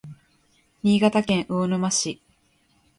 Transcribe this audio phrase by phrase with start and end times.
[0.81, 2.19] 新潟県魚沼市